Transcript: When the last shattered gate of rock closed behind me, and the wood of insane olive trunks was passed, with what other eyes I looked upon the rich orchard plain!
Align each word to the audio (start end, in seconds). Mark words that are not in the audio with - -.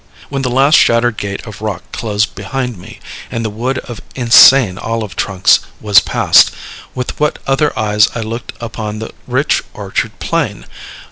When 0.29 0.41
the 0.41 0.49
last 0.49 0.79
shattered 0.79 1.17
gate 1.17 1.45
of 1.45 1.61
rock 1.61 1.83
closed 1.91 2.33
behind 2.33 2.75
me, 2.75 2.99
and 3.29 3.45
the 3.45 3.51
wood 3.51 3.77
of 3.77 4.01
insane 4.15 4.79
olive 4.79 5.15
trunks 5.15 5.59
was 5.79 5.99
passed, 5.99 6.49
with 6.95 7.19
what 7.19 7.37
other 7.45 7.71
eyes 7.77 8.07
I 8.15 8.21
looked 8.21 8.53
upon 8.59 8.97
the 8.97 9.11
rich 9.27 9.61
orchard 9.75 10.17
plain! 10.17 10.65